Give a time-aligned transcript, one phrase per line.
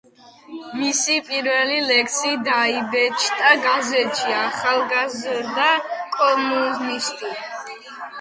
[0.77, 5.69] მისი პირველი ლექსი დაიბეჭდა გაზეთში „ახალგაზრდა
[6.17, 7.31] კომუნისტი“.